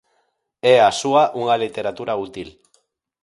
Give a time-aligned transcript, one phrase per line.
[0.73, 2.49] É a súa unha literatura útil.